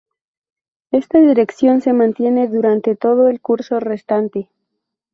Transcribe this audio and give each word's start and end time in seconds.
Esta 0.89 1.19
dirección 1.21 1.81
se 1.81 1.93
mantiene 1.93 2.47
durante 2.47 2.95
todo 2.95 3.27
el 3.29 3.39
curso 3.39 3.79
restante. 3.79 4.49